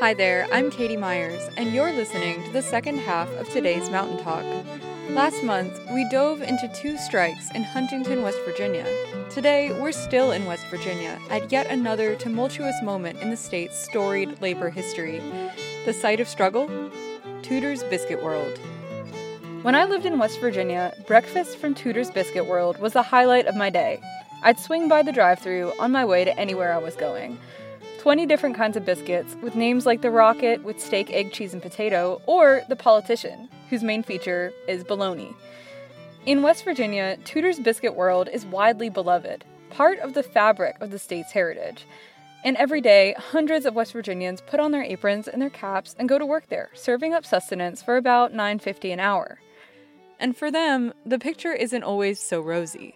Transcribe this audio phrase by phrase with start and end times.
[0.00, 4.24] Hi there, I'm Katie Myers, and you're listening to the second half of today's Mountain
[4.24, 4.46] Talk.
[5.10, 8.86] Last month, we dove into two strikes in Huntington, West Virginia.
[9.28, 14.40] Today, we're still in West Virginia at yet another tumultuous moment in the state's storied
[14.40, 15.20] labor history.
[15.84, 16.70] The site of struggle?
[17.42, 18.58] Tudor's Biscuit World.
[19.60, 23.54] When I lived in West Virginia, breakfast from Tudor's Biscuit World was the highlight of
[23.54, 24.00] my day.
[24.42, 27.38] I'd swing by the drive through on my way to anywhere I was going.
[28.00, 31.60] 20 different kinds of biscuits, with names like the Rocket with steak, egg, cheese, and
[31.60, 35.36] potato, or the Politician, whose main feature is bologna.
[36.24, 40.98] In West Virginia, Tudor's Biscuit World is widely beloved, part of the fabric of the
[40.98, 41.84] state's heritage.
[42.42, 46.08] And every day, hundreds of West Virginians put on their aprons and their caps and
[46.08, 49.40] go to work there, serving up sustenance for about $9.50 an hour.
[50.18, 52.94] And for them, the picture isn't always so rosy.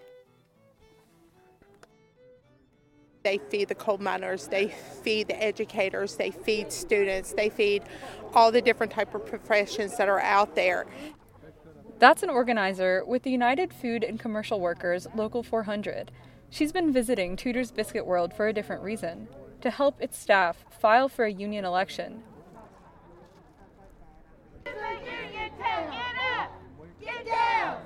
[3.25, 4.69] They feed the coal miners, they
[5.03, 7.83] feed the educators, they feed students, they feed
[8.35, 10.85] all the different type of professions that are out there.
[11.99, 16.11] That's an organizer with the United Food and Commercial Workers Local 400.
[16.51, 19.29] She's been visiting Tudor's Biscuit World for a different reason
[19.63, 22.23] to help its staff file for a union election.
[27.01, 27.81] Get down!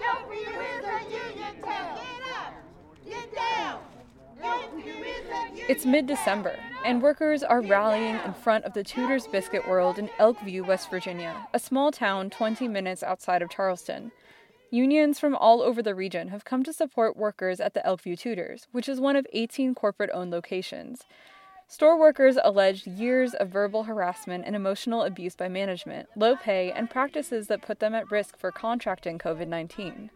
[0.00, 1.98] Don't be with the union town!
[1.98, 2.54] Get up!
[3.06, 3.34] Get down!
[3.34, 3.38] Don't be with the union
[5.68, 10.08] It's mid December, and workers are rallying in front of the Tudor's Biscuit World in
[10.18, 14.10] Elkview, West Virginia, a small town 20 minutes outside of Charleston.
[14.70, 18.66] Unions from all over the region have come to support workers at the Elkview Tudors,
[18.72, 21.02] which is one of 18 corporate owned locations.
[21.66, 26.88] Store workers alleged years of verbal harassment and emotional abuse by management, low pay, and
[26.88, 30.10] practices that put them at risk for contracting COVID 19.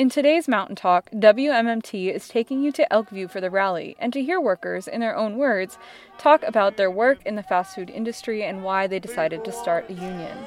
[0.00, 4.22] In today's Mountain Talk, WMMT is taking you to Elkview for the rally and to
[4.22, 5.76] hear workers, in their own words,
[6.16, 9.90] talk about their work in the fast food industry and why they decided to start
[9.90, 10.38] a union.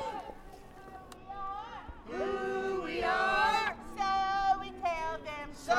[2.07, 5.49] Who we are, so we tell them.
[5.53, 5.75] So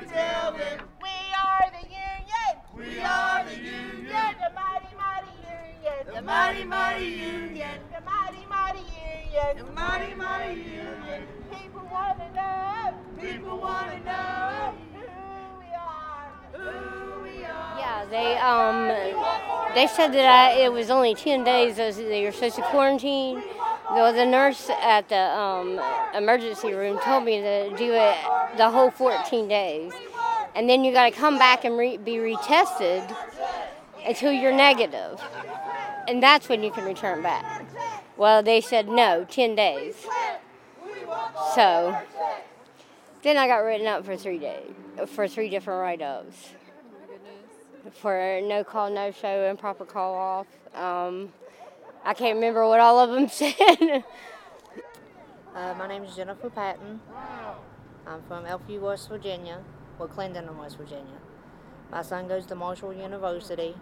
[0.00, 0.80] we tell them.
[1.02, 2.52] We are the union.
[2.74, 4.34] We are the union.
[4.40, 6.06] The mighty, mighty union.
[6.06, 7.80] The mighty, mighty union.
[9.58, 11.43] The mighty, mighty union.
[11.74, 11.90] The mighty, mighty union.
[11.90, 12.94] People want to know.
[13.20, 16.32] People want to know who we are.
[16.52, 17.78] Who we are.
[17.78, 18.88] Yeah, they um
[19.74, 23.42] they said that I, it was only ten days as they were supposed to quarantine.
[23.94, 25.80] Though the nurse at the um,
[26.14, 28.16] emergency room told me to do it
[28.56, 29.92] the whole 14 days,
[30.56, 33.14] and then you got to come back and re- be retested
[34.06, 35.20] until you're negative,
[36.08, 37.66] and that's when you can return back.
[38.16, 39.94] Well, they said no, 10 days.
[41.54, 41.96] So
[43.22, 44.72] then I got written up for three days,
[45.08, 46.54] for three different write-ups
[47.92, 50.46] for no call, no show, improper call off.
[50.74, 51.32] Um,
[52.04, 54.04] I can't remember what all of them said.
[55.54, 57.00] Uh, my name is Jennifer Patton.
[58.06, 59.60] I'm from Elkview, West Virginia,
[59.98, 61.18] well, Clinton, West Virginia.
[61.90, 63.74] My son goes to Marshall University,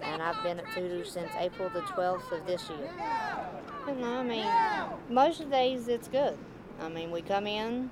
[0.00, 2.90] and I've been at Tudor since April the 12th of this year.
[3.86, 4.46] And I mean,
[5.10, 6.38] most of the days it's good.
[6.80, 7.90] I mean, we come in,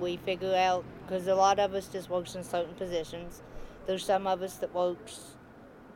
[0.00, 3.42] we figure out, because a lot of us just works in certain positions.
[3.86, 5.36] There's some of us that works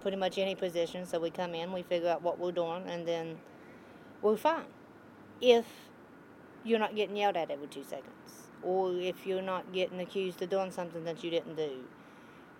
[0.00, 3.06] pretty much any position, so we come in, we figure out what we're doing, and
[3.06, 3.38] then
[4.22, 4.66] we're fine.
[5.40, 5.66] If
[6.64, 10.48] you're not getting yelled at every two seconds, or if you're not getting accused of
[10.48, 11.84] doing something that you didn't do,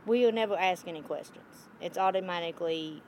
[0.06, 1.68] we will never ask any questions.
[1.80, 3.02] It's automatically,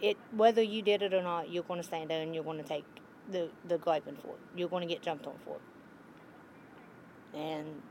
[0.00, 2.58] it whether you did it or not, you're going to stand there and you're going
[2.58, 2.84] to take
[3.30, 4.40] the the griping for it.
[4.56, 7.38] You're going to get jumped on for it.
[7.38, 7.82] And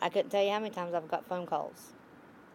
[0.00, 1.92] I couldn't tell you how many times I've got phone calls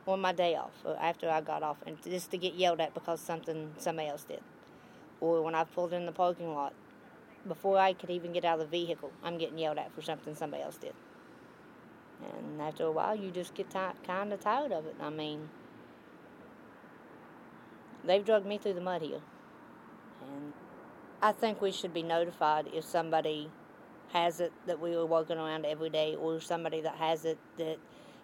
[0.07, 2.93] on my day off or after I got off, and just to get yelled at
[2.93, 4.41] because something somebody else did,
[5.19, 6.73] or when I pulled in the parking lot
[7.47, 10.35] before I could even get out of the vehicle, I'm getting yelled at for something
[10.35, 10.93] somebody else did.
[12.21, 14.95] And after a while, you just get ti- kind of tired of it.
[14.99, 15.49] I mean,
[18.05, 19.21] they've dragged me through the mud here.
[20.21, 20.53] And
[21.21, 23.49] I think we should be notified if somebody
[24.13, 27.77] has it that we are working around every day, or somebody that has it that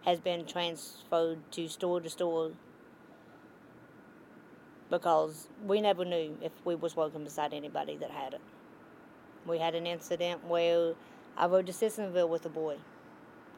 [0.06, 2.52] has been transferred to store to store.
[4.90, 8.42] Because we never knew if we was working beside anybody that had it.
[9.46, 10.94] We had an incident where
[11.38, 12.78] I rode to Sissonville with a boy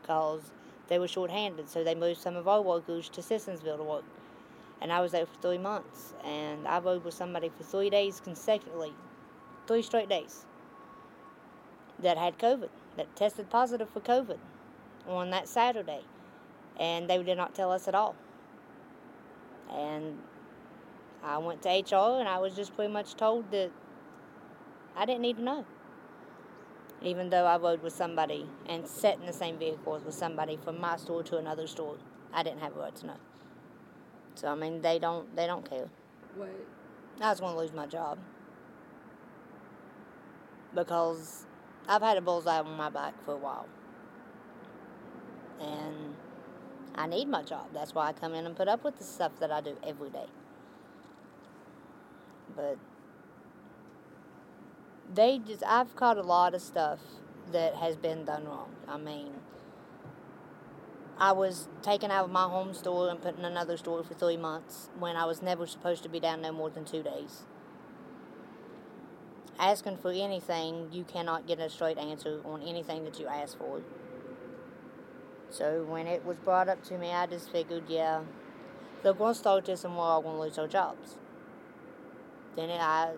[0.01, 0.41] because
[0.87, 4.03] they were short-handed, so they moved some of our workers to Sissonsville to work.
[4.83, 8.19] And I was there for three months, and I rode with somebody for three days
[8.19, 8.91] consecutively,
[9.65, 10.45] three straight days,
[11.99, 14.37] that had COVID, that tested positive for COVID
[15.07, 16.01] on that Saturday,
[16.77, 18.13] and they did not tell us at all.
[19.71, 20.19] And
[21.23, 23.71] I went to HR and I was just pretty much told that
[24.97, 25.65] I didn't need to know.
[27.01, 30.81] Even though I rode with somebody and sat in the same vehicle with somebody from
[30.81, 31.95] my store to another store,
[32.33, 33.32] I didn't have a right to know.
[34.35, 35.87] So I mean, they don't they don't care.
[36.35, 36.49] What?
[37.21, 38.17] I was going to lose my job
[40.73, 41.45] because
[41.87, 43.67] I've had a bullseye on my back for a while,
[45.59, 46.15] and
[46.95, 47.67] I need my job.
[47.73, 50.09] That's why I come in and put up with the stuff that I do every
[50.09, 50.25] day.
[52.55, 52.77] But
[55.13, 56.99] they just I've caught a lot of stuff
[57.51, 58.71] that has been done wrong.
[58.87, 59.33] I mean,
[61.23, 64.35] I was taken out of my home store and put in another store for three
[64.35, 67.43] months when I was never supposed to be down there more than two days.
[69.57, 73.79] Asking for anything, you cannot get a straight answer on anything that you ask for.
[75.49, 78.23] So when it was brought up to me, I just figured, yeah,
[79.01, 81.15] they're going to start this and we're all going to lose our jobs.
[82.57, 83.13] Then I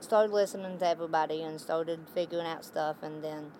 [0.00, 3.52] started listening to everybody and started figuring out stuff, and then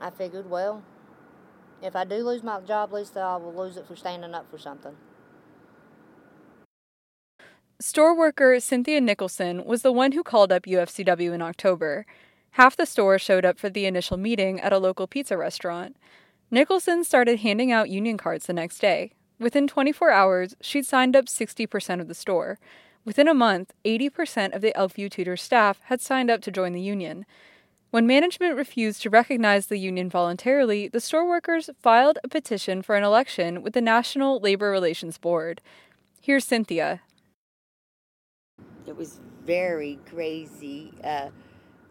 [0.00, 0.82] I figured, well,
[1.82, 4.58] if I do lose my job, least I will lose it for standing up for
[4.58, 4.96] something.
[7.80, 12.04] Store worker Cynthia Nicholson was the one who called up UFCW in October.
[12.52, 15.96] Half the store showed up for the initial meeting at a local pizza restaurant.
[16.50, 19.12] Nicholson started handing out union cards the next day.
[19.38, 22.58] Within 24 hours, she'd signed up 60% of the store.
[23.06, 26.82] Within a month, 80% of the Elkview Tudor staff had signed up to join the
[26.82, 27.24] union.
[27.90, 32.94] When management refused to recognize the union voluntarily, the store workers filed a petition for
[32.94, 35.60] an election with the National Labor Relations Board.
[36.20, 37.00] Here's Cynthia.
[38.86, 41.30] It was very crazy, uh,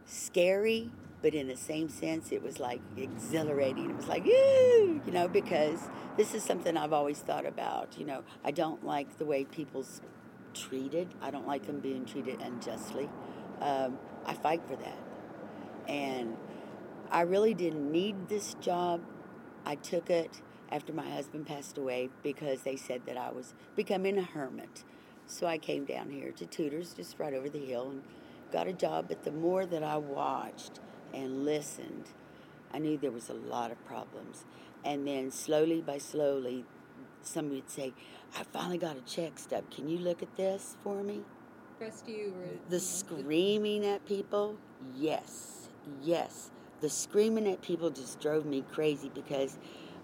[0.05, 0.89] scary,
[1.21, 3.89] but in the same sense, it was like exhilarating.
[3.89, 5.81] It was like, you know, because
[6.15, 7.97] this is something I've always thought about.
[7.97, 9.99] You know, I don't like the way people's
[10.53, 11.13] treated.
[11.21, 13.09] I don't like them being treated unjustly.
[13.59, 15.08] Um, I fight for that.
[15.89, 16.37] And
[17.09, 19.01] I really didn't need this job.
[19.65, 20.41] I took it
[20.71, 24.83] after my husband passed away because they said that I was becoming a hermit.
[25.25, 28.03] So I came down here to Tudor's, just right over the hill, and
[28.51, 29.07] got a job.
[29.07, 30.79] But the more that I watched
[31.13, 32.05] and listened,
[32.71, 34.45] I knew there was a lot of problems.
[34.85, 36.65] And then slowly by slowly,
[37.23, 37.93] somebody would say,
[38.37, 39.69] I finally got a check stub.
[39.71, 41.21] Can you look at this for me?
[42.07, 42.33] you
[42.69, 44.57] The screaming at people,
[44.95, 45.58] yes,
[46.01, 46.51] yes.
[46.81, 49.57] The screaming at people just drove me crazy because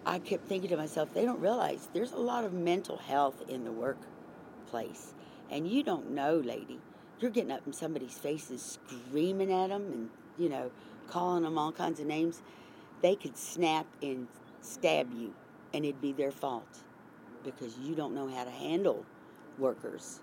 [0.05, 3.63] I kept thinking to myself, they don't realize there's a lot of mental health in
[3.63, 5.13] the workplace.
[5.50, 6.79] And you don't know, lady.
[7.20, 10.70] You're getting up in somebody's faces, screaming at them and, you know,
[11.08, 12.41] calling them all kinds of names.
[13.01, 14.27] They could snap and
[14.62, 15.34] stab you,
[15.74, 16.79] and it'd be their fault
[17.44, 19.05] because you don't know how to handle
[19.58, 20.20] workers.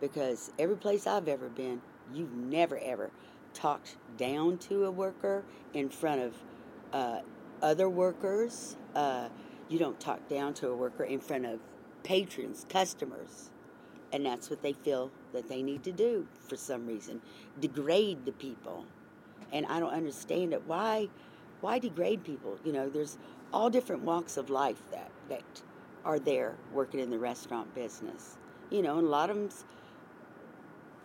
[0.00, 1.80] Because every place I've ever been,
[2.14, 3.10] you've never ever
[3.54, 5.44] talked down to a worker
[5.74, 6.34] in front of
[6.92, 7.20] uh,
[7.60, 8.76] other workers.
[8.94, 9.28] Uh,
[9.68, 11.60] you don't talk down to a worker in front of
[12.02, 13.50] patrons, customers.
[14.12, 17.22] And that's what they feel that they need to do for some reason
[17.60, 18.84] degrade the people.
[19.52, 20.62] And I don't understand it.
[20.66, 21.08] Why?
[21.60, 22.58] Why degrade people?
[22.64, 23.16] You know, there's
[23.52, 25.62] all different walks of life that, that
[26.04, 28.36] are there working in the restaurant business.
[28.70, 29.48] You know, and a lot of them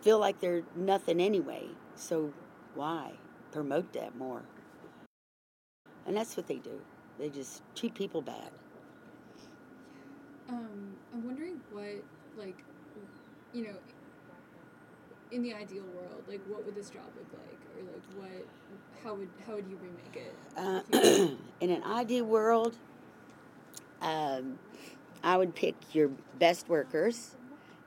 [0.02, 1.64] feel like they're nothing anyway.
[1.98, 2.32] So
[2.74, 3.12] why
[3.50, 4.42] promote that more?
[6.06, 6.80] And that's what they do.
[7.18, 8.50] They just treat people bad.
[10.48, 12.02] Um, I'm wondering what,
[12.38, 12.56] like,
[13.52, 13.74] you know,
[15.32, 18.46] in the ideal world, like, what would this job look like, or like, what,
[19.04, 20.34] how would how would you remake it?
[20.56, 22.76] Uh, in an ideal world,
[24.00, 24.58] um,
[25.22, 27.34] I would pick your best workers,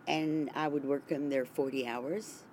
[0.05, 2.43] and I would work them their forty hours.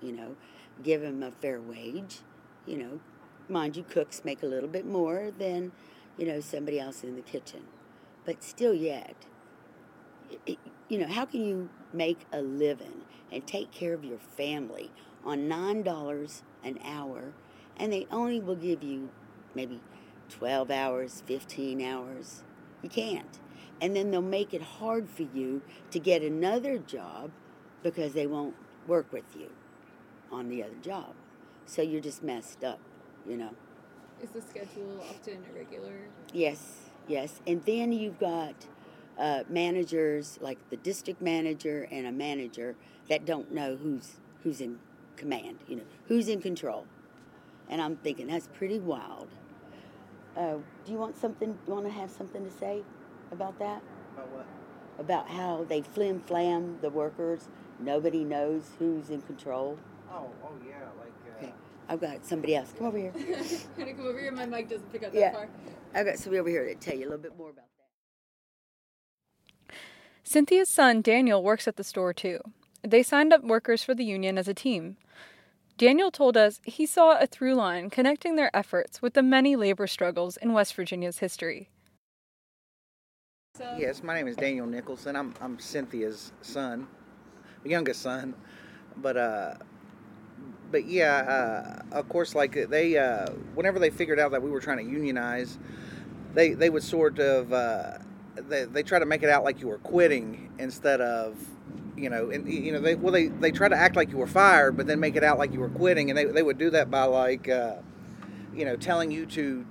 [0.00, 0.36] You know,
[0.82, 2.18] give them a fair wage.
[2.66, 3.00] You know,
[3.48, 5.72] mind you, cooks make a little bit more than
[6.16, 7.62] you know somebody else in the kitchen,
[8.24, 9.26] but still, yet,
[10.46, 14.90] it, you know, how can you make a living and take care of your family
[15.24, 17.32] on nine dollars an hour,
[17.76, 19.10] and they only will give you
[19.54, 19.80] maybe
[20.28, 22.42] twelve hours, fifteen hours?
[22.82, 23.40] You can't.
[23.78, 27.30] And then they'll make it hard for you to get another job
[27.82, 28.54] because they won't
[28.86, 29.50] work with you
[30.30, 31.14] on the other job.
[31.66, 32.78] So you're just messed up,
[33.28, 33.50] you know.
[34.22, 35.94] Is the schedule often irregular?
[36.32, 37.40] Yes, yes.
[37.46, 38.54] And then you've got
[39.18, 42.76] uh, managers like the district manager and a manager
[43.08, 44.78] that don't know who's who's in
[45.16, 46.86] command, you know, who's in control.
[47.68, 49.28] And I'm thinking that's pretty wild.
[50.36, 51.58] Uh, do you want something?
[51.66, 52.82] You want to have something to say
[53.32, 53.82] about that?
[54.14, 54.46] About what?
[54.98, 57.48] about how they flim flam the workers.
[57.78, 59.78] Nobody knows who's in control.
[60.10, 61.08] Oh, oh yeah, like.
[61.08, 61.52] Uh, Okay,
[61.88, 62.72] I've got somebody else.
[62.78, 63.12] Come over here.
[63.76, 64.32] Can I come over here?
[64.32, 65.30] My mic doesn't pick up Yeah.
[65.32, 65.48] that far.
[65.94, 67.64] I've got somebody over here to tell you a little bit more about
[69.68, 69.74] that.
[70.24, 72.40] Cynthia's son, Daniel, works at the store too.
[72.82, 74.96] They signed up workers for the union as a team.
[75.78, 79.86] Daniel told us he saw a through line connecting their efforts with the many labor
[79.86, 81.68] struggles in West Virginia's history.
[83.78, 85.16] Yes, my name is Daniel Nicholson.
[85.16, 86.86] I'm I'm Cynthia's son,
[87.62, 88.34] the youngest son,
[88.96, 89.54] but uh,
[90.70, 94.60] but yeah, uh, of course, like they uh, whenever they figured out that we were
[94.60, 95.58] trying to unionize,
[96.34, 97.98] they they would sort of uh,
[98.36, 101.36] they they try to make it out like you were quitting instead of
[101.96, 104.26] you know and you know they well they they try to act like you were
[104.26, 106.68] fired but then make it out like you were quitting and they they would do
[106.68, 107.76] that by like uh,
[108.54, 109.66] you know telling you to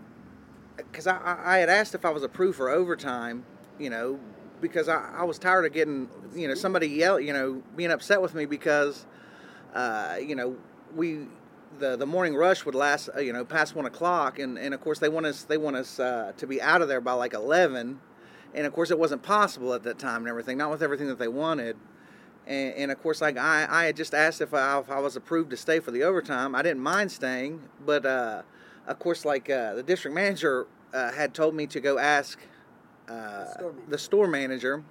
[0.78, 3.46] because I, I had asked if I was approved for overtime,
[3.80, 4.20] you know,
[4.62, 8.22] because I, I was tired of getting, you know, somebody yell, you know, being upset
[8.22, 9.06] with me because,
[9.74, 10.56] uh, you know,
[10.94, 11.28] we
[11.80, 14.82] the the morning rush would last, uh, you know, past one o'clock, and, and of
[14.82, 17.34] course they want us they want us uh, to be out of there by like
[17.34, 18.00] eleven,
[18.54, 21.20] and of course it wasn't possible at that time and everything, not with everything that
[21.20, 21.78] they wanted.
[22.48, 25.16] And, and of course, like I, I had just asked if I, if I was
[25.16, 26.54] approved to stay for the overtime.
[26.54, 28.44] I didn't mind staying, but uh,
[28.88, 32.40] of course, like uh, the district manager uh, had told me to go ask
[33.10, 33.90] uh, Store manager.
[33.90, 34.84] the store manager,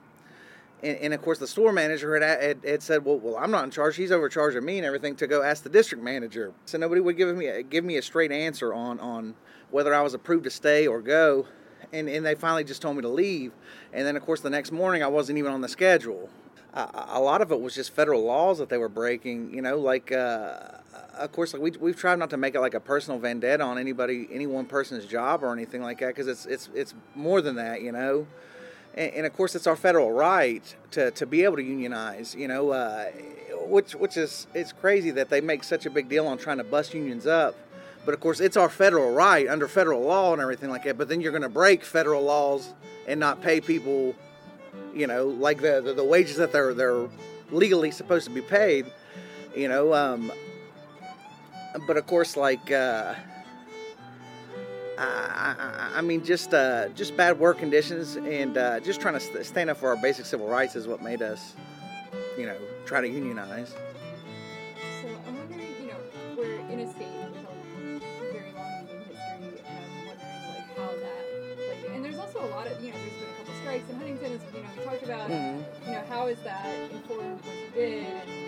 [0.83, 3.65] and, and of course, the store manager had, had, had said, "Well, well, I'm not
[3.65, 3.97] in charge.
[3.97, 7.35] He's overcharging me and everything." To go ask the district manager, so nobody would give
[7.37, 9.35] me a, give me a straight answer on on
[9.71, 11.47] whether I was approved to stay or go.
[11.93, 13.53] And, and they finally just told me to leave.
[13.93, 16.29] And then, of course, the next morning I wasn't even on the schedule
[16.75, 19.55] a, a lot of it was just federal laws that they were breaking.
[19.55, 20.59] You know, like uh,
[21.17, 23.79] of course, like we we've tried not to make it like a personal vendetta on
[23.79, 27.57] anybody, any one person's job or anything like that, because it's it's it's more than
[27.57, 27.83] that.
[27.83, 28.27] You know,
[28.95, 32.35] and, and of course, it's our federal right to, to be able to unionize.
[32.35, 33.07] You know, uh,
[33.67, 36.65] which which is it's crazy that they make such a big deal on trying to
[36.65, 37.55] bust unions up.
[38.05, 40.99] But of course, it's our federal right under federal law and everything like that.
[40.99, 42.75] But then you're going to break federal laws
[43.07, 44.15] and not pay people
[44.95, 47.09] you know, like the, the, the wages that they're they're
[47.51, 48.87] legally supposed to be paid,
[49.55, 49.93] you know.
[49.93, 50.33] Um,
[51.87, 53.15] but of course, like uh,
[54.99, 55.55] I,
[55.95, 59.45] I, I mean, just uh, just bad work conditions and uh, just trying to st-
[59.45, 61.55] stand up for our basic civil rights is what made us,
[62.39, 63.71] you know, try to unionize.
[65.03, 65.97] So I'm wondering, you know,
[66.37, 70.87] we're in a state with a very long union history, and I'm wondering like how
[70.87, 71.95] that played.
[71.95, 74.33] And there's also a lot of, you know, there's been a couple strikes in Huntington,
[74.33, 75.29] as you know, we talked about.
[75.31, 75.65] Mhm.
[75.87, 78.44] You know, how is that informed what you did?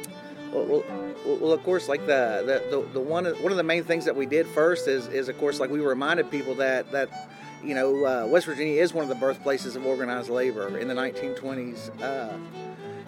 [0.57, 0.83] Well,
[1.27, 4.17] well, of course, like the, the, the, the one one of the main things that
[4.17, 7.29] we did first is is of course like we reminded people that that
[7.63, 10.95] you know uh, West Virginia is one of the birthplaces of organized labor in the
[10.95, 11.91] 1920s.
[12.03, 12.39] Uh,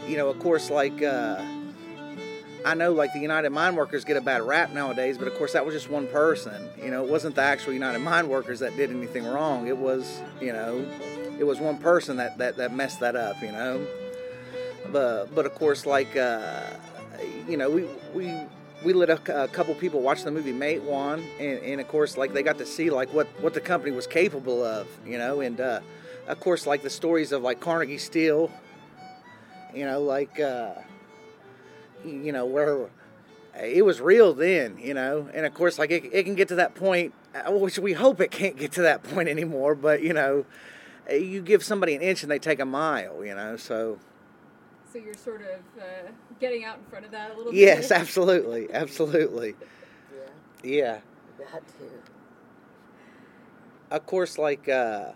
[0.07, 1.43] you know, of course, like uh,
[2.67, 5.55] I know like the United Mine Workers get a bad rap nowadays, but of course
[5.55, 6.69] that was just one person.
[6.83, 9.69] You know, it wasn't the actual United Mine Workers that did anything wrong.
[9.69, 10.85] It was you know,
[11.39, 13.41] it was one person that that, that messed that up.
[13.41, 13.87] You know,
[14.93, 16.15] but but of course like.
[16.15, 16.73] Uh,
[17.49, 18.35] you know, we we
[18.85, 22.33] we let a, a couple people watch the movie Matewan, and, and of course, like
[22.33, 25.61] they got to see like what what the company was capable of, you know, and
[25.61, 25.81] uh,
[26.27, 28.51] of course, like the stories of like Carnegie Steel,
[29.75, 30.75] you know, like uh,
[32.05, 32.89] you know where
[33.61, 36.57] it was real then, you know, and of course, like it, it can get to
[36.57, 40.13] that point, uh, which we hope it can't get to that point anymore, but you
[40.13, 40.45] know,
[41.11, 43.99] you give somebody an inch and they take a mile, you know, so.
[44.93, 47.83] So you're sort of uh, getting out in front of that a little Yes, bit.
[47.83, 49.55] Yes, absolutely, absolutely.
[50.63, 50.99] Yeah.
[51.39, 51.91] That too.
[53.91, 55.13] Of course, like uh,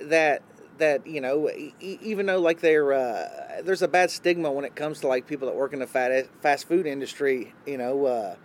[0.00, 0.42] that.
[0.78, 4.64] That you know, e- e- even though like there, uh, there's a bad stigma when
[4.64, 7.52] it comes to like people that work in the fat, fast food industry.
[7.66, 8.36] You know, uh,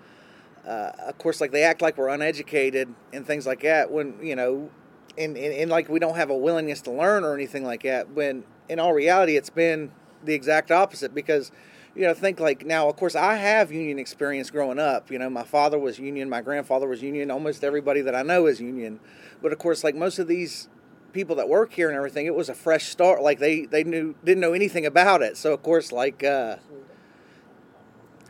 [0.68, 3.92] uh, of course, like they act like we're uneducated and things like that.
[3.92, 4.72] When you know,
[5.16, 8.10] and, and, and like we don't have a willingness to learn or anything like that.
[8.10, 9.92] When in all reality, it's been
[10.26, 11.52] the exact opposite because
[11.96, 15.12] you know think like now of course i have union experience growing up.
[15.12, 18.46] You know my father was union my grandfather was union almost everybody that i know
[18.48, 19.00] is union.
[19.42, 20.70] But of course like most of these
[21.12, 23.22] people that work here and everything it was a fresh start.
[23.22, 25.38] Like they they knew didn't know anything about it.
[25.38, 26.58] So of course like uh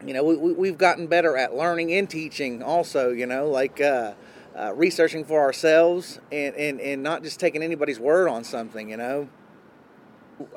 [0.06, 3.80] you know we, we, we've gotten better at learning and teaching also you know like
[3.80, 4.14] uh,
[4.58, 8.98] uh, researching for ourselves and, and, and not just taking anybody's word on something you
[8.98, 9.28] know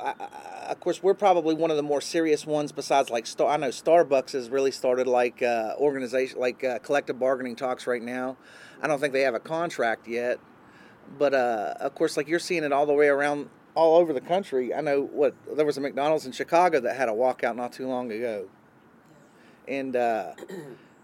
[0.01, 2.73] I, I, of course, we're probably one of the more serious ones.
[2.73, 7.19] Besides, like Star, I know Starbucks has really started like uh, organization, like uh, collective
[7.19, 8.37] bargaining talks right now.
[8.83, 10.39] I don't think they have a contract yet,
[11.19, 14.21] but uh, of course, like you're seeing it all the way around all over the
[14.21, 14.75] country.
[14.75, 17.87] I know what there was a McDonald's in Chicago that had a walkout not too
[17.87, 18.49] long ago,
[19.69, 20.33] and uh,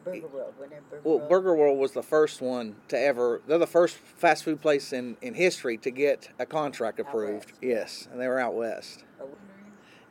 [0.05, 1.29] Burger World, whenever Burger well, World.
[1.29, 3.41] Burger World was the first one to ever.
[3.47, 7.53] They're the first fast food place in in history to get a contract approved.
[7.61, 9.05] Yes, and they were out west.
[9.21, 9.29] Oh,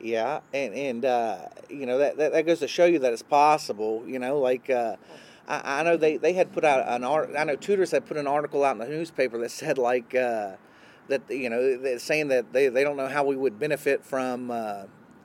[0.00, 3.22] Yeah, and and uh, you know that, that that goes to show you that it's
[3.22, 4.02] possible.
[4.06, 4.96] You know, like uh,
[5.46, 7.30] I, I know they, they had put out an art.
[7.36, 10.52] I know Tudor's had put an article out in the newspaper that said like uh,
[11.08, 14.84] that you know saying that they, they don't know how we would benefit from uh,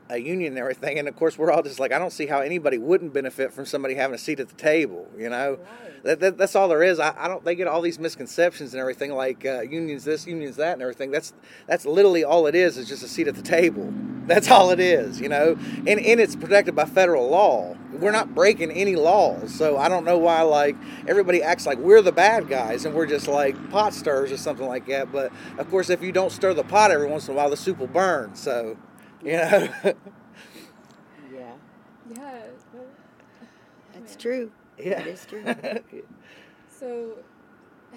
[0.10, 1.00] a union and everything.
[1.00, 3.66] And of course, we're all just like I don't see how anybody wouldn't benefit from
[3.66, 5.08] somebody having a seat at the table.
[5.18, 5.60] You know,
[6.04, 7.00] that, that that's all there is.
[7.00, 7.44] I, I don't.
[7.44, 11.12] They get all these misconceptions and everything like uh, unions this, unions that, and everything.
[11.12, 11.34] That's
[11.68, 12.78] that's literally all it is.
[12.78, 13.94] Is just a seat at the table.
[14.28, 15.22] That's all it is.
[15.22, 17.78] You know, and and it's protected by federal law.
[17.94, 20.76] We're not breaking any laws, so I don't know why like
[21.08, 24.68] everybody acts like we're the bad guys and we're just like pot stirrers or something
[24.68, 25.12] like that.
[25.12, 27.58] But of course, if you don't stir the pot every once in a while, the
[27.58, 28.36] soup will burn.
[28.36, 28.78] So,
[29.24, 29.70] you know.
[31.34, 31.54] Yeah,
[32.14, 32.44] Yeah.
[33.94, 34.52] that's true.
[34.78, 35.00] Yeah.
[35.00, 35.44] That is true.
[36.70, 37.14] So,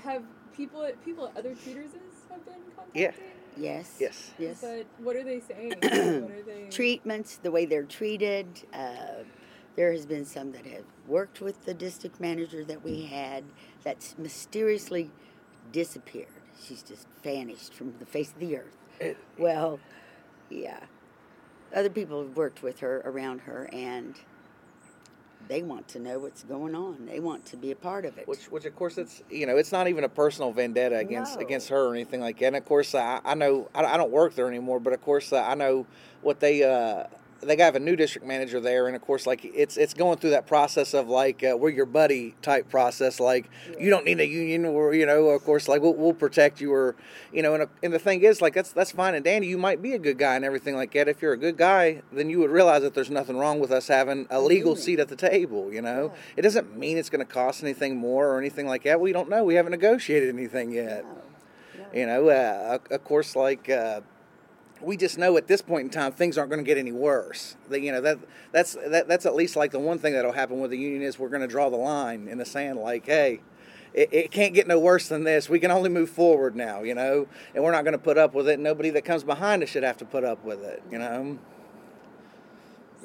[0.03, 0.23] have
[0.57, 1.91] people at people at other Tudor's
[2.31, 3.02] have been contacting?
[3.02, 3.13] Yeah.
[3.59, 3.97] yes.
[4.00, 4.30] yes.
[4.39, 4.61] Yes.
[4.63, 5.75] But what are they saying?
[5.83, 6.69] what are they?
[6.71, 8.47] Treatments, the way they're treated.
[8.73, 9.25] Uh,
[9.76, 13.45] there has been some that have worked with the district manager that we had
[13.85, 15.11] that's mysteriously
[15.73, 16.28] disappeared.
[16.63, 18.78] She's just vanished from the face of the earth.
[18.99, 19.78] It- Well,
[20.49, 20.80] yeah.
[21.75, 24.15] Other people have worked with her, around her, and
[25.49, 27.06] they want to know what's going on.
[27.06, 28.26] They want to be a part of it.
[28.28, 31.45] Which, which of course, it's you know, it's not even a personal vendetta against No.
[31.45, 32.47] against her or anything like that.
[32.47, 35.33] And of course, I, I know I, I don't work there anymore, but of course,
[35.33, 35.87] uh, I know
[36.23, 37.04] what they uh,
[37.43, 40.31] they have a new district manager there, and of course, like it's it's going through
[40.31, 43.19] that process of like uh, we're your buddy type process.
[43.21, 46.61] Like you don't need a union, or you know, of course, like we'll, we'll protect
[46.61, 46.97] you, or
[47.33, 49.15] you know, and, and the thing is, like that's that's fine.
[49.15, 49.49] And dandy.
[49.49, 51.09] you might be a good guy and everything like that.
[51.09, 53.89] If you're a good guy, then you would realize that there's nothing wrong with us
[53.89, 54.83] having a legal union.
[54.83, 55.73] seat at the table.
[55.73, 59.00] You know, it doesn't mean it's going to cost anything more or anything like that.
[59.00, 59.45] We don't know.
[59.45, 61.05] We haven't negotiated anything yet.
[61.95, 64.03] You know, uh, of- of course, like uh,
[64.82, 67.56] we just know at this point in time things aren't going to get any worse.
[67.69, 68.19] That you know that
[68.52, 71.19] that's that, that's at least like the one thing that'll happen with the union is
[71.19, 72.78] we're going to draw the line in the sand.
[72.78, 73.40] Like, hey.
[73.93, 75.49] It, it can't get no worse than this.
[75.49, 78.34] We can only move forward now, you know, and we're not going to put up
[78.34, 78.60] with it.
[78.60, 81.40] Nobody that comes behind us should have to put up with it, you know.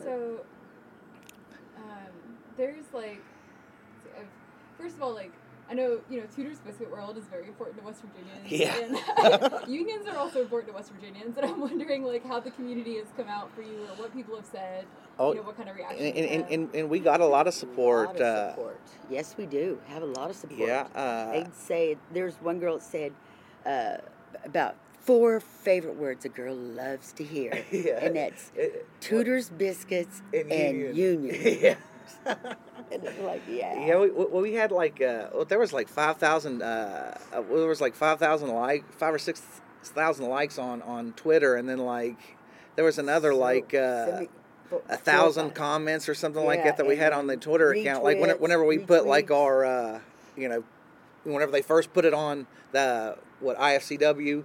[0.03, 0.41] So,
[1.75, 3.19] um, there's like,
[4.77, 5.31] first of all, like
[5.69, 8.51] I know you know Tudor's Biscuit World is very important to West Virginians.
[8.51, 9.51] Yeah.
[9.57, 12.97] And unions are also important to West Virginians, and I'm wondering like how the community
[12.97, 14.85] has come out for you, or what people have said.
[15.17, 16.05] Oh, you know, what kind of reaction.
[16.05, 18.07] And, you've and, and, and we got a lot of support.
[18.07, 18.79] lot of uh, support.
[19.09, 20.59] Yes, we do have a lot of support.
[20.59, 23.13] Yeah, uh, They'd say there's one girl that said
[23.65, 23.97] uh,
[24.43, 28.03] about four favorite words a girl loves to hear, Yeah.
[28.05, 30.95] and that's It- Tudor's, biscuits, and and, union.
[30.95, 31.57] union.
[32.25, 32.53] yeah.
[32.91, 35.87] and it's like, yeah, Yeah, we, we we had like uh, well, there was like
[35.87, 36.61] five thousand.
[36.61, 39.41] Uh, uh, well, there was like five thousand like five or six
[39.83, 42.17] thousand likes on on Twitter, and then like
[42.75, 44.05] there was another So, like uh,
[44.69, 48.03] four- a thousand comments or something like that that we had on the Twitter account.
[48.03, 49.99] Like when, whenever we put like our uh,
[50.35, 50.63] you know
[51.23, 54.43] whenever they first put it on the what IFCW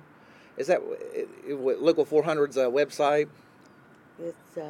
[0.57, 0.81] is that
[1.14, 3.29] it, it, what local 400's uh, website.
[4.18, 4.61] It's uh,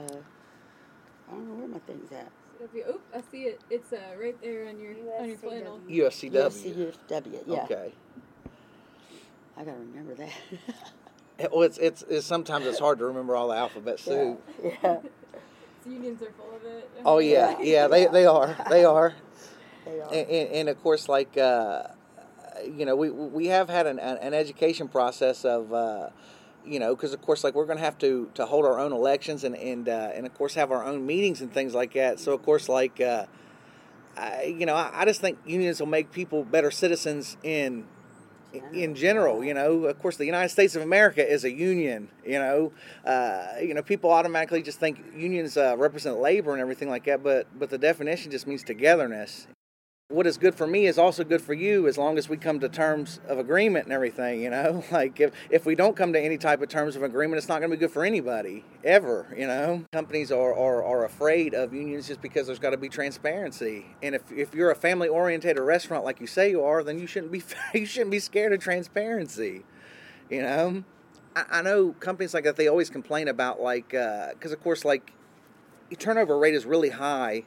[1.29, 2.31] I don't know where my thing's at.
[2.62, 3.61] If you, oh, I see it.
[3.70, 5.81] It's uh, right there on your on your flannel.
[5.88, 6.31] USCW.
[6.33, 7.42] Yes, CUFW.
[7.46, 7.92] Yeah, Okay.
[9.57, 10.29] I gotta remember that.
[11.38, 14.42] It- Well, it's, it's it's sometimes it's hard to remember all the alphabet soup.
[14.62, 15.03] yeah, So
[15.90, 16.90] unions are full of it.
[17.03, 19.14] Oh yeah, yeah, they they are, they are,
[19.87, 20.09] they are.
[20.12, 21.85] and, and, and of course, like uh,
[22.62, 25.73] you know, we we have had an an education process of.
[25.73, 26.11] Uh,
[26.64, 28.92] you know, because of course, like we're going to have to to hold our own
[28.92, 32.20] elections and and uh, and of course have our own meetings and things like that.
[32.20, 33.27] So of course, like uh,
[34.16, 37.87] I, you know, I, I just think unions will make people better citizens in
[38.73, 39.44] in general.
[39.44, 42.09] You know, of course, the United States of America is a union.
[42.25, 42.73] You know,
[43.05, 47.23] uh, you know, people automatically just think unions uh, represent labor and everything like that,
[47.23, 49.46] but but the definition just means togetherness.
[50.11, 52.59] What is good for me is also good for you as long as we come
[52.59, 54.83] to terms of agreement and everything, you know?
[54.90, 57.61] Like if, if we don't come to any type of terms of agreement, it's not
[57.61, 59.85] going to be good for anybody ever, you know?
[59.92, 63.87] Companies are, are, are afraid of unions just because there's got to be transparency.
[64.03, 67.07] And if, if you're a family oriented restaurant like you say you are, then you
[67.07, 67.44] shouldn't be
[67.79, 69.62] you shouldn't be scared of transparency.
[70.29, 70.85] You know?
[71.37, 74.85] I, I know companies like that they always complain about like uh, because of course
[74.85, 75.12] like
[75.99, 77.44] turnover rate is really high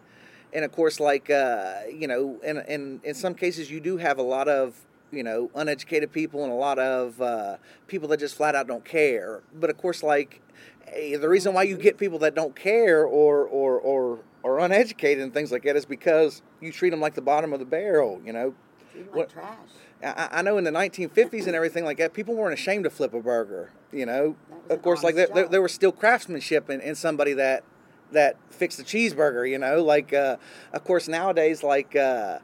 [0.53, 4.17] and of course like uh, you know in, in in some cases you do have
[4.17, 4.75] a lot of
[5.11, 8.85] you know uneducated people and a lot of uh, people that just flat out don't
[8.85, 9.41] care.
[9.53, 10.41] But of course, like
[10.87, 15.23] eh, the reason why you get people that don't care or or or or uneducated
[15.23, 18.21] and things like that is because you treat them like the bottom of the barrel.
[18.25, 18.53] You know,
[18.95, 19.57] like What- trash.
[20.05, 23.13] I, I know in the 1950s and everything like that, people weren't ashamed to flip
[23.13, 23.71] a burger.
[23.93, 24.35] You know,
[24.69, 27.63] of course, like there, there, there was still craftsmanship in, in somebody that
[28.11, 29.49] that fixed the cheeseburger.
[29.49, 30.37] You know, like uh,
[30.73, 32.39] of course nowadays, like uh,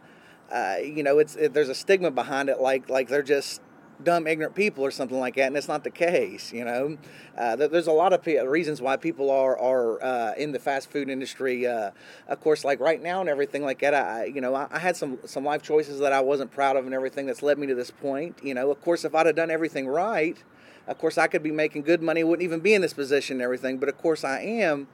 [0.51, 3.61] uh, you know, it's it, there's a stigma behind it, like like they're just
[4.01, 6.51] dumb, ignorant people or something like that, and it's not the case.
[6.53, 6.97] You know,
[7.37, 10.89] uh, there's a lot of pe- reasons why people are are uh, in the fast
[10.89, 11.67] food industry.
[11.67, 11.91] Uh,
[12.27, 13.93] of course, like right now and everything like that.
[13.93, 16.77] I, I- you know, I, I had some some life choices that I wasn't proud
[16.77, 18.37] of and everything that's led me to this point.
[18.43, 20.41] You know, of course, if I'd have done everything right,
[20.87, 23.41] of course, I could be making good money, wouldn't even be in this position and
[23.43, 23.77] everything.
[23.77, 24.87] But of course, I am.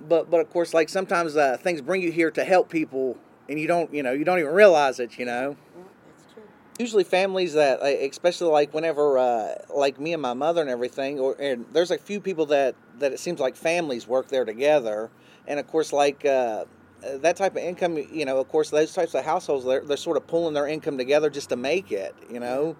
[0.00, 3.16] But but of course, like sometimes uh, things bring you here to help people,
[3.48, 5.18] and you don't you know you don't even realize it.
[5.18, 6.42] You know Yeah, that's true.
[6.78, 11.36] usually families that especially like whenever uh, like me and my mother and everything or
[11.40, 15.10] and there's a few people that that it seems like families work there together
[15.46, 16.64] and of course like uh,
[17.02, 20.16] that type of income you know of course those types of households they're, they're sort
[20.16, 22.76] of pulling their income together just to make it you know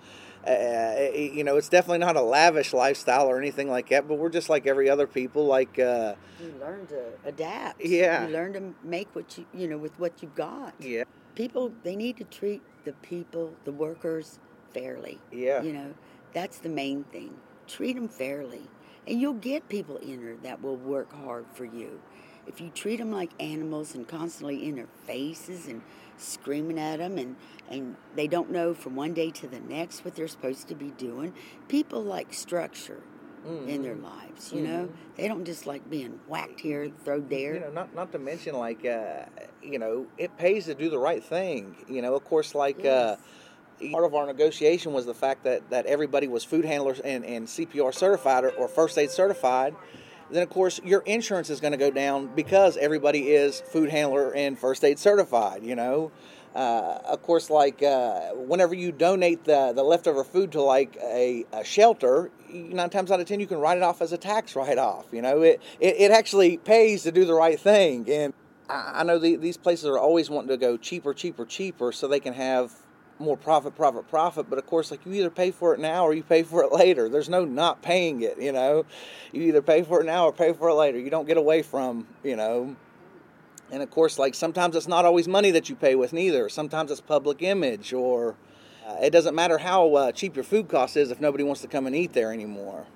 [0.46, 4.28] uh, you know it's definitely not a lavish lifestyle or anything like that but we're
[4.28, 7.84] just like every other people like uh, You learn to adapt.
[7.84, 8.26] Yeah.
[8.26, 10.74] You learn to make what you you know with what you've got.
[10.78, 11.04] yeah
[11.34, 14.38] People they need to treat the people, the workers,
[14.72, 15.18] fairly.
[15.32, 15.94] yeah You know,
[16.32, 17.34] that's the main thing.
[17.66, 18.62] Treat them fairly,
[19.08, 22.00] and you'll get people in there that will work hard for you.
[22.46, 25.82] If you treat them like animals and constantly in their faces and
[26.18, 27.36] screaming at them, and
[27.68, 30.90] and they don't know from one day to the next what they're supposed to be
[30.90, 31.32] doing,
[31.68, 33.02] people like structure
[33.66, 34.54] in their lives.
[34.54, 37.54] You know, they don't just like being whacked here, thrown there.
[37.54, 39.24] you know not not to mention like uh,
[39.62, 43.16] you know it pays to do the right thing you know of course like uh,
[43.92, 47.46] part of our negotiation was the fact that that everybody was food handlers and, and
[47.46, 49.74] cpr certified or, or first aid certified
[50.30, 54.34] then of course your insurance is going to go down because everybody is food handler
[54.34, 56.10] and first aid certified you know?
[56.54, 61.44] Uh, of course like uh, whenever you donate the, the leftover food to like a,
[61.52, 64.54] a shelter nine times out of ten you can write it off as a tax
[64.54, 65.42] write-off you know?
[65.42, 68.32] It, it, it actually pays to do the right thing and
[68.68, 72.20] i, know the, these places are always wanting to go cheaper cheaper cheaper so they
[72.20, 72.72] can have
[73.18, 74.48] more profit, profit, profit.
[74.48, 76.72] But of course, like you either pay for it now or you pay for it
[76.72, 77.08] later.
[77.08, 78.84] There's no not paying it, you know.
[79.32, 80.98] You either pay for it now or pay for it later.
[80.98, 82.76] You don't get away from, you know.
[83.70, 86.48] And of course, like sometimes it's not always money that you pay with neither.
[86.48, 88.36] Sometimes it's public image or
[88.86, 91.68] uh, it doesn't matter how uh, cheap your food cost is if nobody wants to
[91.68, 92.86] come and eat there anymore.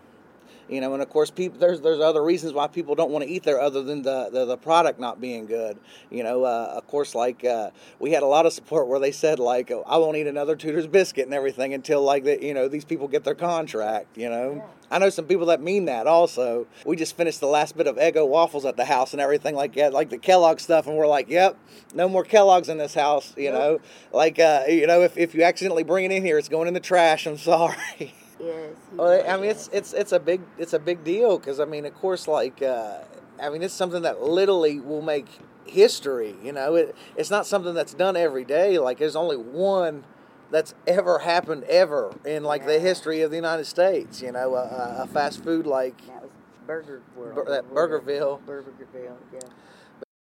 [0.69, 3.31] You know, and of course, people there's there's other reasons why people don't want to
[3.31, 5.79] eat there other than the the, the product not being good.
[6.11, 9.13] You know, uh, of course, like uh, we had a lot of support where they
[9.13, 12.53] said like, oh, I won't eat another Tudor's biscuit and everything until like the, you
[12.53, 14.19] know these people get their contract.
[14.19, 16.67] You know, I know some people that mean that also.
[16.85, 19.75] We just finished the last bit of Eggo waffles at the house and everything like
[19.75, 21.57] that, like the Kellogg stuff, and we're like, yep,
[21.95, 23.33] no more Kellogg's in this house.
[23.39, 23.81] You know,
[24.13, 26.75] like uh, you know if if you accidentally bring it in here, it's going in
[26.75, 27.27] the trash.
[27.27, 28.15] I'm sorry.
[28.41, 28.75] Yes.
[28.97, 31.85] Well, I mean, it's it's it's a big it's a big deal because I mean,
[31.87, 32.99] of course, like uh,
[33.43, 35.27] I mean, it's something that literally will make
[35.67, 36.37] history.
[36.43, 38.79] You know, it it's not something that's done every day.
[38.79, 40.05] Like there's only one
[40.51, 44.23] that's ever happened ever in like the history of the United States.
[44.23, 45.99] You know, a, a- fast food like.
[46.07, 46.31] That was
[46.67, 47.35] Burger World.
[47.35, 47.75] Bur- that.
[47.75, 48.41] Burgerville.
[48.47, 49.41] Burgerville, yeah.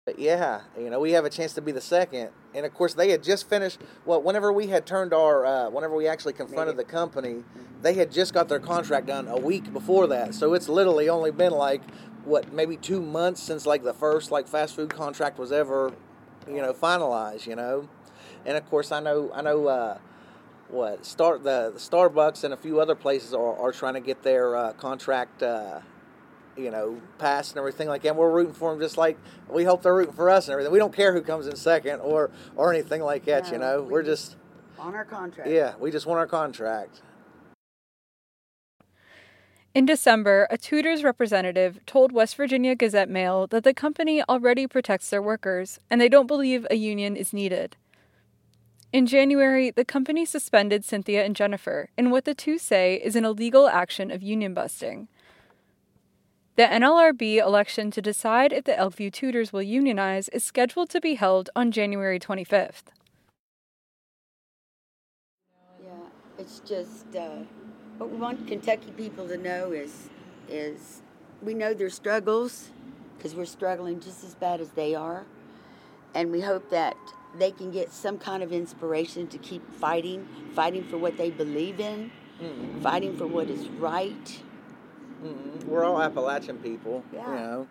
[0.07, 2.29] But yeah, you know, we have a chance to be the second.
[2.55, 3.81] And of course, they had just finished.
[4.05, 7.43] Well, whenever we had turned our, uh, whenever we actually confronted the company,
[7.81, 10.33] they had just got their contract done a week before that.
[10.33, 11.81] So it's literally only been like
[12.23, 15.91] what, maybe two months since like the first like fast food contract was ever,
[16.47, 17.45] you know, finalized.
[17.45, 17.89] You know,
[18.45, 19.67] and of course, I know, I know.
[19.67, 19.97] Uh,
[20.69, 24.23] what start the, the Starbucks and a few other places are, are trying to get
[24.23, 25.79] their uh, contract uh,
[26.57, 28.09] you know, passed and everything like that.
[28.09, 29.17] And we're rooting for them just like
[29.49, 30.71] we hope they're rooting for us and everything.
[30.73, 33.51] We don't care who comes in second or or anything like that.
[33.51, 34.37] you know, we we're just- just
[34.79, 35.49] On our contract.
[35.49, 37.01] yeah, we just want our contract.
[39.73, 45.09] In December, a Tudor's representative told West Virginia Gazette Mail that the company already protects
[45.11, 47.75] their workers and they don't believe a union is needed.
[48.91, 53.25] In January, the company suspended Cynthia and Jennifer in what the two say is an
[53.25, 55.09] illegal action of union busting.
[56.57, 61.13] The NLRB election to decide if the Elkview Tudor's will unionize is scheduled to be
[61.13, 62.81] held on January 25th.
[65.79, 65.91] Yeah,
[66.39, 67.43] it's just uh,
[67.99, 70.09] what we want Kentucky people to know is
[70.49, 71.03] is
[71.43, 72.71] we know their struggles
[73.15, 75.27] because we're struggling just as bad as they are,
[76.15, 76.97] and we hope that
[77.37, 81.79] they can get some kind of inspiration to keep fighting, fighting for what they believe
[81.79, 82.09] in,
[82.41, 82.81] Mm-hmm.
[82.81, 84.41] fighting for what is right.
[85.23, 85.65] Mhm.
[85.65, 87.27] We're all Appalachian people, Yeah.
[87.27, 87.67] you know.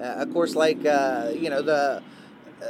[0.00, 2.02] Uh, of course, like uh, you know the
[2.62, 2.64] uh,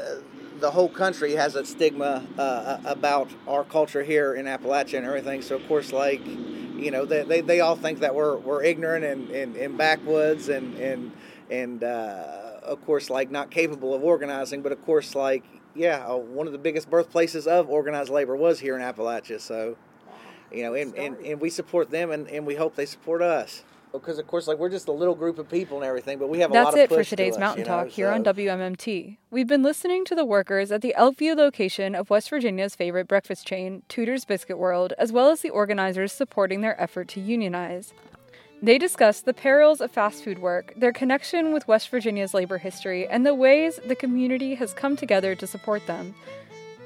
[0.61, 5.43] the whole country has a stigma uh, about our culture here in Appalachia and everything.
[5.43, 9.05] So of course, like you know, they, they, they all think that we're we're ignorant
[9.05, 11.13] and, and, and backwoods and and
[11.51, 14.63] and uh, of course, like not capable of organizing.
[14.63, 18.61] But of course, like yeah, uh, one of the biggest birthplaces of organized labor was
[18.61, 19.41] here in Appalachia.
[19.41, 19.77] So
[20.53, 23.63] you know, and, and, and we support them and, and we hope they support us.
[23.93, 26.39] Because of course, like we're just a little group of people and everything, but we
[26.41, 27.89] have a lot That's of it for push to today's us, Mountain you know, Talk
[27.89, 29.19] here on so- WMMT.
[29.31, 33.47] We've been listening to the workers at the Elkview location of West Virginia's favorite breakfast
[33.47, 37.93] chain, Tudor's Biscuit World, as well as the organizers supporting their effort to unionize.
[38.63, 43.09] They discussed the perils of fast food work, their connection with West Virginia's labor history,
[43.09, 46.15] and the ways the community has come together to support them.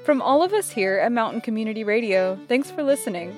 [0.03, 3.31] From all of us here at Mountain Community Radio, thanks for listening.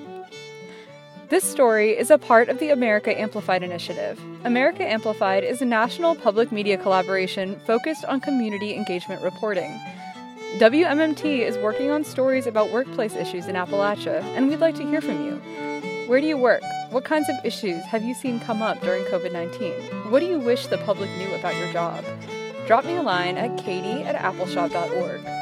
[1.30, 4.20] This story is a part of the America Amplified initiative.
[4.42, 9.70] America Amplified is a national public media collaboration focused on community engagement reporting.
[10.58, 15.00] WMMT is working on stories about workplace issues in Appalachia, and we'd like to hear
[15.00, 15.36] from you.
[16.08, 16.62] Where do you work?
[16.90, 20.10] What kinds of issues have you seen come up during COVID 19?
[20.10, 22.04] What do you wish the public knew about your job?
[22.66, 25.39] Drop me a line at katie at appalshop.org.